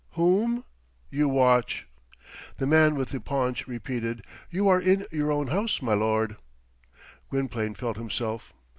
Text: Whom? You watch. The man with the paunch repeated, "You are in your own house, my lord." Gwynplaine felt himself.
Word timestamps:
Whom? 0.13 0.63
You 1.11 1.29
watch. 1.29 1.87
The 2.57 2.65
man 2.65 2.95
with 2.95 3.09
the 3.09 3.19
paunch 3.19 3.67
repeated, 3.67 4.25
"You 4.49 4.67
are 4.67 4.81
in 4.81 5.05
your 5.11 5.31
own 5.31 5.49
house, 5.49 5.79
my 5.79 5.93
lord." 5.93 6.37
Gwynplaine 7.29 7.75
felt 7.75 7.97
himself. 7.97 8.51